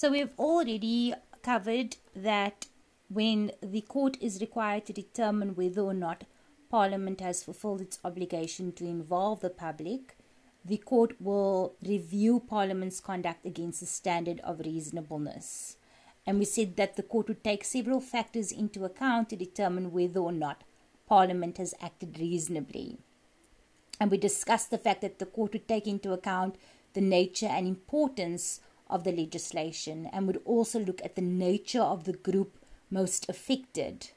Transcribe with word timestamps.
So 0.00 0.10
we've 0.10 0.32
already 0.38 1.12
covered 1.42 1.96
that 2.16 2.68
when 3.10 3.52
the 3.62 3.82
court 3.82 4.16
is 4.18 4.40
required 4.40 4.86
to 4.86 4.94
determine 4.94 5.54
whether 5.54 5.82
or 5.82 5.92
not 5.92 6.24
Parliament 6.70 7.20
has 7.20 7.42
fulfilled 7.44 7.82
its 7.82 7.98
obligation 8.02 8.72
to 8.76 8.86
involve 8.86 9.40
the 9.40 9.50
public, 9.50 10.16
the 10.64 10.78
court 10.78 11.20
will 11.20 11.74
review 11.86 12.40
Parliament's 12.40 12.98
conduct 12.98 13.44
against 13.44 13.80
the 13.80 13.86
standard 13.86 14.40
of 14.40 14.60
reasonableness. 14.60 15.76
And 16.26 16.38
we 16.38 16.46
said 16.46 16.76
that 16.76 16.96
the 16.96 17.02
court 17.02 17.28
would 17.28 17.44
take 17.44 17.62
several 17.62 18.00
factors 18.00 18.52
into 18.52 18.86
account 18.86 19.28
to 19.28 19.36
determine 19.36 19.92
whether 19.92 20.20
or 20.20 20.32
not 20.32 20.64
Parliament 21.06 21.58
has 21.58 21.74
acted 21.78 22.18
reasonably. 22.18 22.96
And 24.00 24.10
we 24.10 24.16
discussed 24.16 24.70
the 24.70 24.78
fact 24.78 25.02
that 25.02 25.18
the 25.18 25.26
court 25.26 25.52
would 25.52 25.68
take 25.68 25.86
into 25.86 26.14
account 26.14 26.56
the 26.94 27.02
nature 27.02 27.48
and 27.48 27.66
importance 27.66 28.62
of 28.90 29.04
the 29.04 29.12
legislation 29.12 30.08
and 30.12 30.26
would 30.26 30.40
also 30.44 30.78
look 30.78 31.00
at 31.04 31.14
the 31.14 31.22
nature 31.22 31.80
of 31.80 32.04
the 32.04 32.12
group 32.12 32.58
most 32.90 33.28
affected. 33.28 34.10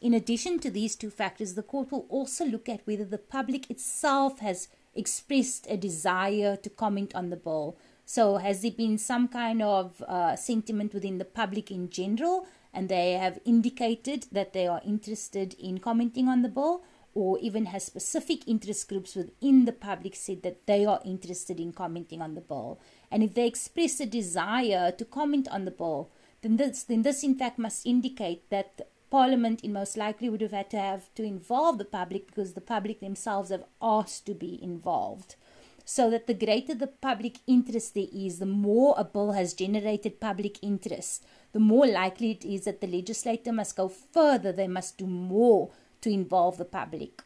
In 0.00 0.14
addition 0.14 0.58
to 0.60 0.70
these 0.70 0.96
two 0.96 1.10
factors, 1.10 1.54
the 1.54 1.62
court 1.62 1.92
will 1.92 2.06
also 2.08 2.44
look 2.44 2.68
at 2.68 2.86
whether 2.86 3.04
the 3.04 3.18
public 3.18 3.70
itself 3.70 4.40
has 4.40 4.68
expressed 4.94 5.66
a 5.68 5.76
desire 5.76 6.56
to 6.56 6.68
comment 6.68 7.14
on 7.14 7.30
the 7.30 7.36
bill. 7.36 7.76
So, 8.04 8.36
has 8.38 8.62
there 8.62 8.72
been 8.72 8.98
some 8.98 9.28
kind 9.28 9.62
of 9.62 10.02
uh, 10.02 10.36
sentiment 10.36 10.92
within 10.92 11.18
the 11.18 11.24
public 11.24 11.70
in 11.70 11.88
general, 11.88 12.46
and 12.74 12.88
they 12.88 13.12
have 13.12 13.38
indicated 13.44 14.26
that 14.32 14.52
they 14.52 14.66
are 14.66 14.82
interested 14.84 15.54
in 15.54 15.78
commenting 15.78 16.28
on 16.28 16.42
the 16.42 16.48
bill, 16.48 16.82
or 17.14 17.38
even 17.40 17.66
has 17.66 17.84
specific 17.84 18.46
interest 18.46 18.88
groups 18.88 19.14
within 19.14 19.64
the 19.64 19.72
public 19.72 20.14
said 20.14 20.42
that 20.42 20.66
they 20.66 20.84
are 20.84 21.00
interested 21.04 21.60
in 21.60 21.72
commenting 21.72 22.22
on 22.22 22.34
the 22.34 22.40
bill? 22.40 22.80
And 23.10 23.22
if 23.22 23.34
they 23.34 23.46
express 23.46 24.00
a 24.00 24.06
desire 24.06 24.92
to 24.92 25.04
comment 25.04 25.48
on 25.48 25.64
the 25.64 25.70
bill, 25.70 26.10
then 26.42 26.56
this, 26.56 26.84
then 26.84 27.02
this 27.02 27.22
in 27.22 27.34
fact 27.36 27.58
must 27.58 27.86
indicate 27.86 28.48
that 28.50 28.80
Parliament, 29.12 29.60
in 29.62 29.74
most 29.74 29.98
likely, 29.98 30.30
would 30.30 30.40
have 30.40 30.52
had 30.52 30.70
to 30.70 30.78
have 30.78 31.14
to 31.16 31.22
involve 31.22 31.76
the 31.76 31.84
public 31.84 32.26
because 32.26 32.54
the 32.54 32.62
public 32.62 33.00
themselves 33.00 33.50
have 33.50 33.64
asked 33.82 34.24
to 34.24 34.32
be 34.32 34.58
involved. 34.62 35.36
So 35.84 36.08
that 36.08 36.26
the 36.26 36.32
greater 36.32 36.74
the 36.74 36.86
public 36.86 37.40
interest 37.46 37.92
there 37.92 38.06
is, 38.10 38.38
the 38.38 38.46
more 38.46 38.94
a 38.96 39.04
bill 39.04 39.32
has 39.32 39.52
generated 39.52 40.18
public 40.18 40.58
interest, 40.62 41.26
the 41.52 41.60
more 41.60 41.86
likely 41.86 42.30
it 42.30 42.42
is 42.42 42.64
that 42.64 42.80
the 42.80 42.86
legislator 42.86 43.52
must 43.52 43.76
go 43.76 43.86
further, 43.88 44.50
they 44.50 44.66
must 44.66 44.96
do 44.96 45.06
more 45.06 45.72
to 46.02 46.10
involve 46.10 46.58
the 46.58 46.64
public. 46.64 47.22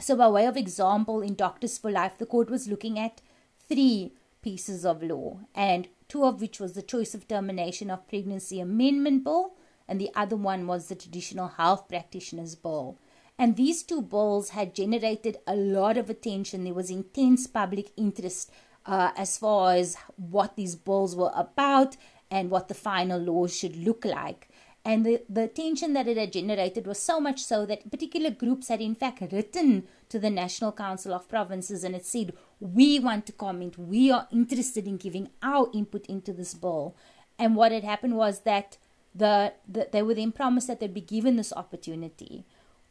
So, 0.00 0.16
by 0.16 0.28
way 0.28 0.46
of 0.46 0.56
example, 0.56 1.20
in 1.20 1.34
Doctors 1.34 1.78
for 1.78 1.90
Life, 1.90 2.18
the 2.18 2.26
court 2.26 2.50
was 2.50 2.66
looking 2.66 2.98
at 2.98 3.20
three 3.68 4.12
pieces 4.42 4.84
of 4.84 5.02
law, 5.02 5.40
and 5.54 5.88
two 6.08 6.24
of 6.24 6.40
which 6.40 6.58
was 6.58 6.72
the 6.72 6.82
choice 6.82 7.14
of 7.14 7.28
termination 7.28 7.90
of 7.90 8.08
pregnancy 8.08 8.58
amendment 8.58 9.22
bill 9.22 9.52
and 9.88 10.00
the 10.00 10.10
other 10.14 10.36
one 10.36 10.66
was 10.66 10.88
the 10.88 10.94
Traditional 10.94 11.48
Health 11.48 11.88
Practitioners 11.88 12.54
Bill. 12.54 12.98
And 13.38 13.56
these 13.56 13.82
two 13.82 14.02
bills 14.02 14.50
had 14.50 14.74
generated 14.74 15.38
a 15.46 15.54
lot 15.54 15.96
of 15.96 16.08
attention. 16.08 16.64
There 16.64 16.74
was 16.74 16.90
intense 16.90 17.46
public 17.46 17.92
interest 17.96 18.50
uh, 18.86 19.10
as 19.16 19.36
far 19.38 19.74
as 19.74 19.96
what 20.16 20.56
these 20.56 20.76
bills 20.76 21.16
were 21.16 21.32
about 21.34 21.96
and 22.30 22.50
what 22.50 22.68
the 22.68 22.74
final 22.74 23.20
laws 23.20 23.54
should 23.54 23.76
look 23.76 24.04
like. 24.04 24.48
And 24.84 25.06
the, 25.06 25.22
the 25.28 25.44
attention 25.44 25.92
that 25.92 26.08
it 26.08 26.16
had 26.16 26.32
generated 26.32 26.86
was 26.86 27.00
so 27.00 27.20
much 27.20 27.40
so 27.40 27.64
that 27.66 27.90
particular 27.90 28.30
groups 28.30 28.68
had, 28.68 28.80
in 28.80 28.96
fact, 28.96 29.22
written 29.32 29.84
to 30.08 30.18
the 30.18 30.30
National 30.30 30.72
Council 30.72 31.14
of 31.14 31.28
Provinces 31.28 31.84
and 31.84 31.94
it 31.94 32.04
said, 32.04 32.32
We 32.58 32.98
want 32.98 33.26
to 33.26 33.32
comment, 33.32 33.78
we 33.78 34.10
are 34.10 34.26
interested 34.32 34.88
in 34.88 34.96
giving 34.96 35.30
our 35.42 35.68
input 35.72 36.06
into 36.06 36.32
this 36.32 36.54
bill. 36.54 36.96
And 37.38 37.54
what 37.54 37.70
had 37.70 37.84
happened 37.84 38.16
was 38.16 38.40
that 38.40 38.76
the, 39.14 39.52
the, 39.68 39.88
they 39.92 40.02
were 40.02 40.14
then 40.14 40.32
promised 40.32 40.66
that 40.66 40.80
they'd 40.80 40.92
be 40.92 41.00
given 41.00 41.36
this 41.36 41.52
opportunity. 41.52 42.44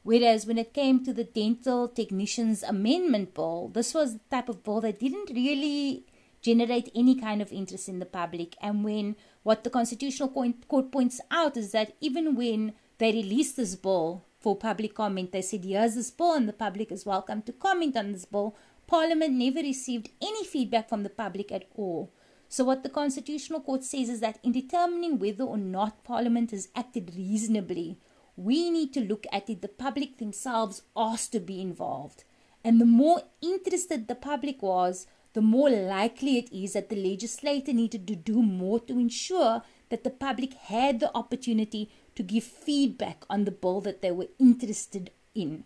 Whereas 0.04 0.46
when 0.46 0.58
it 0.58 0.74
came 0.74 1.04
to 1.04 1.14
the 1.14 1.24
Dental 1.24 1.88
Technicians 1.88 2.64
Amendment 2.64 3.34
Bill, 3.34 3.70
this 3.74 3.94
was 3.94 4.14
the 4.14 4.20
type 4.32 4.50
of 4.50 4.64
bill 4.64 4.82
that 4.82 5.00
didn't 5.00 5.30
really 5.30 6.06
generate 6.42 6.92
any 6.96 7.16
kind 7.16 7.42
of 7.42 7.52
interest 7.52 7.88
in 7.88 8.00
the 8.00 8.06
public. 8.06 8.56
And 8.62 8.84
when 8.84 9.16
what 9.44 9.64
the 9.64 9.70
Constitutional 9.70 10.30
Court 10.68 10.92
points 10.92 11.22
out 11.30 11.58
is 11.58 11.72
that 11.72 11.96
even 12.02 12.36
when 12.36 12.74
they 12.98 13.12
released 13.12 13.58
this 13.58 13.76
bill 13.76 14.24
for 14.40 14.56
public 14.56 14.96
comment, 14.96 15.32
they 15.32 15.42
said, 15.42 15.64
here's 15.64 15.96
this 15.96 16.12
bill 16.12 16.34
and 16.34 16.48
the 16.48 16.54
public 16.54 16.92
is 16.92 17.06
welcome 17.06 17.42
to 17.44 17.52
comment 17.52 17.96
on 17.96 18.12
this 18.12 18.26
bill. 18.26 18.56
Parliament 18.88 19.34
never 19.34 19.60
received 19.60 20.10
any 20.22 20.44
feedback 20.44 20.90
from 20.90 21.04
the 21.04 21.10
public 21.10 21.52
at 21.52 21.66
all. 21.76 22.12
So, 22.50 22.66
what 22.66 22.84
the 22.84 22.90
Constitutional 22.90 23.62
Court 23.62 23.86
says 23.86 24.10
is 24.10 24.20
that 24.20 24.38
in 24.44 24.52
determining 24.52 25.20
whether 25.20 25.46
or 25.46 25.58
not 25.58 26.04
Parliament 26.04 26.52
has 26.52 26.68
acted 26.76 27.14
reasonably, 27.16 27.98
we 28.36 28.70
need 28.70 28.94
to 28.94 29.00
look 29.00 29.26
at 29.32 29.50
it. 29.50 29.62
The 29.62 29.70
public 29.70 30.18
themselves 30.18 30.82
asked 30.98 31.32
to 31.32 31.40
be 31.40 31.62
involved. 31.62 32.26
And 32.64 32.82
the 32.82 32.86
more 32.86 33.22
interested 33.42 34.08
the 34.08 34.16
public 34.16 34.62
was, 34.62 35.08
the 35.34 35.42
more 35.42 35.70
likely 35.70 36.38
it 36.38 36.52
is 36.52 36.74
that 36.74 36.90
the 36.90 36.96
legislator 36.96 37.74
needed 37.74 38.08
to 38.08 38.16
do 38.16 38.42
more 38.42 38.80
to 38.80 39.00
ensure 39.00 39.62
that 39.90 40.04
the 40.04 40.10
public 40.10 40.54
had 40.54 41.00
the 41.00 41.16
opportunity 41.16 41.90
to 42.16 42.24
give 42.24 42.44
feedback 42.44 43.24
on 43.30 43.46
the 43.46 43.52
bill 43.52 43.82
that 43.82 44.02
they 44.02 44.12
were 44.12 44.28
interested 44.40 45.12
in. 45.34 45.64